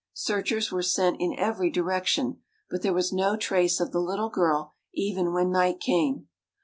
Searchers 0.15 0.71
were 0.71 0.81
sent 0.81 1.17
in 1.21 1.37
every 1.37 1.69
direction, 1.69 2.41
but 2.71 2.81
there 2.81 2.91
was 2.91 3.13
no 3.13 3.35
trace 3.37 3.79
of 3.79 3.91
the 3.91 3.99
little 4.01 4.29
girl 4.31 4.73
even 4.95 5.31
when 5.31 5.51
night 5.51 5.79
came. 5.79 6.27